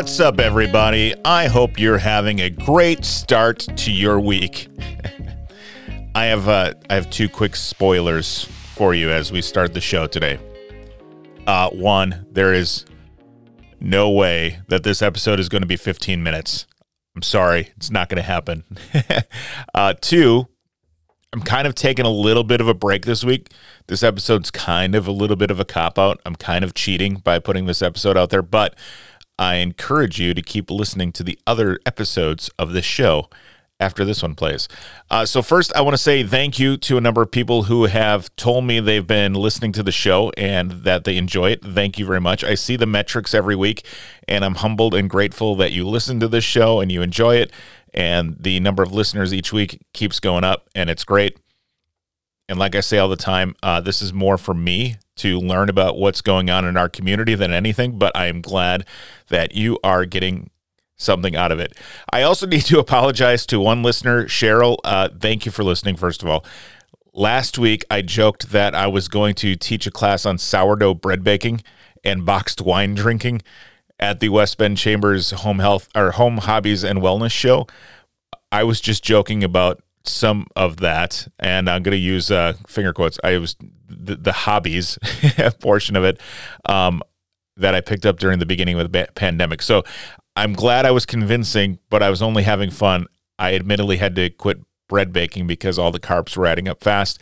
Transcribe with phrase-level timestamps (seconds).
[0.00, 1.14] What's up, everybody?
[1.26, 4.66] I hope you're having a great start to your week.
[6.14, 10.06] I have uh, I have two quick spoilers for you as we start the show
[10.06, 10.38] today.
[11.46, 12.86] Uh, one, there is
[13.78, 16.66] no way that this episode is going to be 15 minutes.
[17.14, 18.64] I'm sorry, it's not going to happen.
[19.74, 20.48] uh, two,
[21.34, 23.52] I'm kind of taking a little bit of a break this week.
[23.86, 26.22] This episode's kind of a little bit of a cop out.
[26.24, 28.74] I'm kind of cheating by putting this episode out there, but
[29.40, 33.30] I encourage you to keep listening to the other episodes of this show
[33.80, 34.68] after this one plays.
[35.10, 37.86] Uh, so, first, I want to say thank you to a number of people who
[37.86, 41.64] have told me they've been listening to the show and that they enjoy it.
[41.64, 42.44] Thank you very much.
[42.44, 43.86] I see the metrics every week,
[44.28, 47.50] and I'm humbled and grateful that you listen to this show and you enjoy it.
[47.94, 51.38] And the number of listeners each week keeps going up, and it's great.
[52.46, 55.68] And like I say all the time, uh, this is more for me to learn
[55.68, 58.86] about what's going on in our community than anything, but I am glad
[59.28, 60.50] that you are getting
[60.96, 61.76] something out of it.
[62.12, 64.78] I also need to apologize to one listener, Cheryl.
[64.84, 66.44] Uh, thank you for listening, first of all.
[67.12, 71.24] Last week, I joked that I was going to teach a class on sourdough bread
[71.24, 71.62] baking
[72.04, 73.42] and boxed wine drinking
[73.98, 77.66] at the West Bend Chambers Home Health or Home Hobbies and Wellness Show.
[78.52, 82.92] I was just joking about some of that, and I'm going to use uh, finger
[82.92, 83.18] quotes.
[83.22, 83.56] I was
[83.88, 84.98] the, the hobbies
[85.60, 86.20] portion of it
[86.66, 87.02] um,
[87.56, 89.62] that I picked up during the beginning of the pandemic.
[89.62, 89.82] So
[90.36, 93.06] I'm glad I was convincing, but I was only having fun.
[93.38, 97.20] I admittedly had to quit bread baking because all the carbs were adding up fast,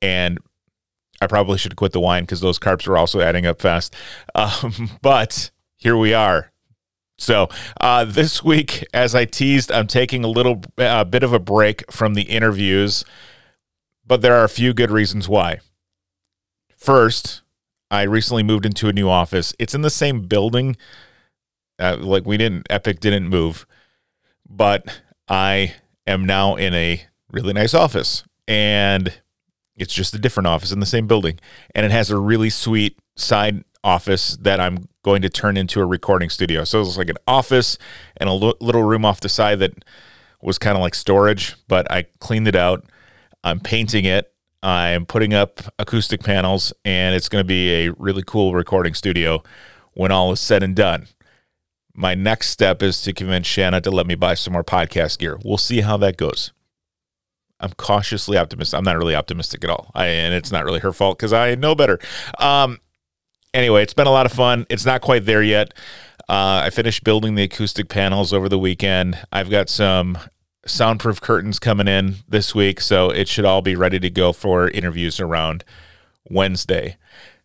[0.00, 0.38] and
[1.20, 3.94] I probably should quit the wine because those carbs were also adding up fast.
[4.34, 6.50] Um, but here we are.
[7.16, 7.48] So
[7.80, 11.90] uh, this week, as I teased, I'm taking a little uh, bit of a break
[11.90, 13.04] from the interviews,
[14.06, 15.60] but there are a few good reasons why.
[16.76, 17.42] First,
[17.90, 19.54] I recently moved into a new office.
[19.58, 20.76] It's in the same building.
[21.78, 23.66] Uh, like we didn't, Epic didn't move,
[24.48, 25.74] but I
[26.06, 29.12] am now in a really nice office, and
[29.76, 31.38] it's just a different office in the same building,
[31.74, 35.86] and it has a really sweet side office that I'm going to turn into a
[35.86, 36.64] recording studio.
[36.64, 37.78] So it was like an office
[38.16, 39.84] and a little room off the side that
[40.42, 42.84] was kind of like storage, but I cleaned it out.
[43.44, 44.32] I'm painting it.
[44.62, 49.42] I'm putting up acoustic panels, and it's going to be a really cool recording studio
[49.92, 51.06] when all is said and done.
[51.94, 55.38] My next step is to convince Shanna to let me buy some more podcast gear.
[55.44, 56.52] We'll see how that goes.
[57.60, 58.76] I'm cautiously optimistic.
[58.76, 59.90] I'm not really optimistic at all.
[59.94, 61.98] I, and it's not really her fault because I know better.
[62.38, 62.80] Um,
[63.54, 64.66] anyway, it's been a lot of fun.
[64.68, 65.72] It's not quite there yet.
[66.28, 69.18] Uh, I finished building the acoustic panels over the weekend.
[69.32, 70.18] I've got some
[70.66, 74.68] soundproof curtains coming in this week, so it should all be ready to go for
[74.68, 75.64] interviews around
[76.28, 76.96] Wednesday.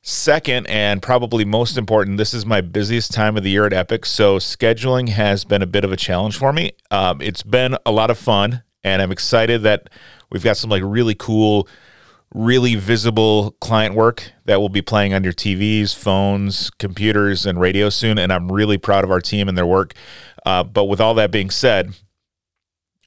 [0.02, 4.06] Second, and probably most important, this is my busiest time of the year at Epic,
[4.06, 6.72] so scheduling has been a bit of a challenge for me.
[6.90, 9.90] Um, it's been a lot of fun, and I'm excited that
[10.30, 11.68] we've got some like really cool
[12.34, 17.90] really visible client work that will be playing on your TVs, phones, computers, and radio
[17.90, 18.20] soon.
[18.20, 19.94] And I'm really proud of our team and their work.
[20.46, 21.94] Uh, but with all that being said,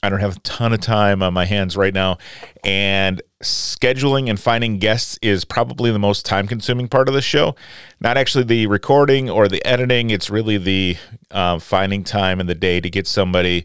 [0.03, 2.19] I don't have a ton of time on my hands right now.
[2.65, 7.55] And scheduling and finding guests is probably the most time consuming part of the show.
[8.01, 10.97] Not actually the recording or the editing, it's really the
[11.31, 13.65] uh, finding time in the day to get somebody,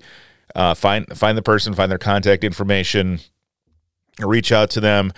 [0.54, 3.20] uh, find, find the person, find their contact information,
[4.20, 5.14] reach out to them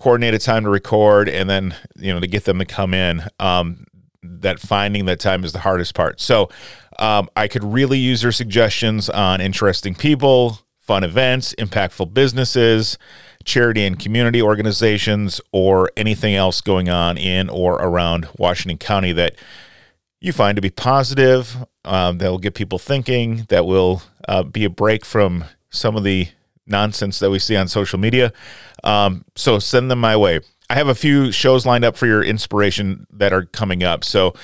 [0.00, 3.22] coordinate a time to record and then you know to get them to come in
[3.38, 3.84] um,
[4.22, 6.20] that finding that time is the hardest part.
[6.20, 6.48] So
[7.00, 12.96] um, i could really use your suggestions on interesting people fun events impactful businesses
[13.44, 19.34] charity and community organizations or anything else going on in or around washington county that
[20.20, 24.64] you find to be positive um, that will get people thinking that will uh, be
[24.64, 26.28] a break from some of the
[26.70, 28.32] nonsense that we see on social media.
[28.84, 30.40] Um, so send them my way.
[30.70, 34.04] I have a few shows lined up for your inspiration that are coming up.
[34.04, 34.34] So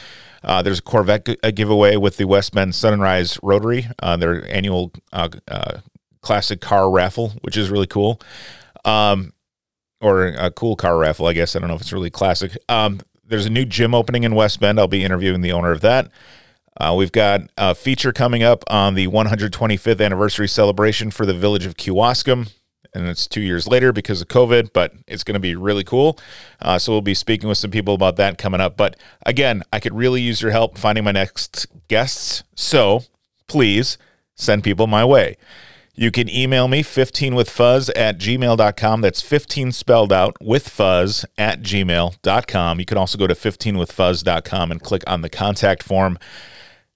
[0.43, 4.49] uh, there's a Corvette g- a giveaway with the West Bend Sunrise Rotary, uh, their
[4.53, 5.79] annual uh, uh,
[6.21, 8.21] classic car raffle, which is really cool.
[8.85, 9.33] Um,
[10.01, 11.57] or a cool car raffle, I guess.
[11.57, 12.57] I don't know if it's really classic.
[12.69, 14.79] Um, there's a new gym opening in West Bend.
[14.79, 16.11] I'll be interviewing the owner of that.
[16.79, 21.65] Uh, we've got a feature coming up on the 125th anniversary celebration for the village
[21.65, 22.53] of Kewaskum.
[22.95, 26.19] And it's two years later because of COVID, but it's going to be really cool.
[26.63, 28.77] Uh, so we'll be speaking with some people about that coming up.
[28.77, 28.97] But
[29.27, 32.43] again, I could really use your help finding my next guests.
[32.55, 33.05] So
[33.49, 33.99] please
[34.35, 35.37] send people my way.
[35.95, 39.01] You can email me 15withfuzz at gmail.com.
[39.01, 42.79] That's 15 spelled out with fuzz at gmail.com.
[42.79, 46.19] You can also go to 15withfuzz.com and click on the contact form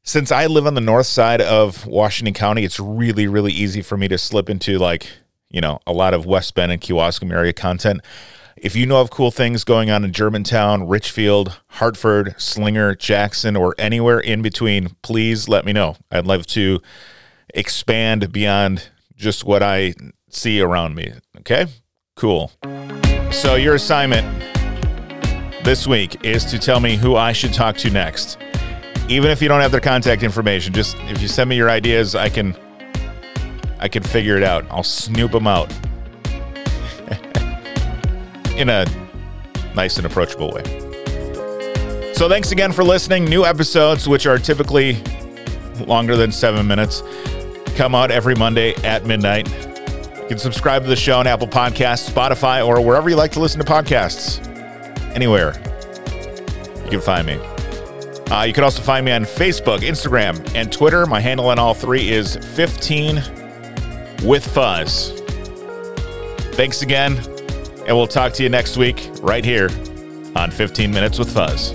[0.03, 3.97] since I live on the north side of Washington County, it's really, really easy for
[3.97, 5.09] me to slip into like,
[5.51, 8.01] you know, a lot of West Bend and Kewaskum area content.
[8.57, 13.75] If you know of cool things going on in Germantown, Richfield, Hartford, Slinger, Jackson, or
[13.79, 15.97] anywhere in between, please let me know.
[16.11, 16.81] I'd love to
[17.55, 19.95] expand beyond just what I
[20.29, 21.13] see around me.
[21.39, 21.67] Okay?
[22.17, 22.53] Cool.
[23.31, 24.27] So, your assignment
[25.65, 28.37] this week is to tell me who I should talk to next.
[29.11, 32.15] Even if you don't have their contact information, just if you send me your ideas,
[32.15, 32.57] I can
[33.81, 34.65] I can figure it out.
[34.71, 35.69] I'll snoop them out
[38.57, 38.87] in a
[39.75, 40.63] nice and approachable way.
[42.15, 43.25] So thanks again for listening.
[43.25, 45.03] New episodes, which are typically
[45.89, 47.03] longer than seven minutes,
[47.75, 49.51] come out every Monday at midnight.
[49.51, 53.41] You can subscribe to the show on Apple Podcasts, Spotify, or wherever you like to
[53.41, 54.47] listen to podcasts.
[55.17, 55.55] Anywhere
[56.85, 57.41] you can find me.
[58.31, 61.05] Uh, you can also find me on Facebook, Instagram, and Twitter.
[61.05, 63.17] My handle on all three is 15
[64.23, 65.21] with Fuzz.
[66.55, 67.17] Thanks again,
[67.87, 69.69] and we'll talk to you next week right here
[70.37, 71.73] on 15 Minutes with Fuzz.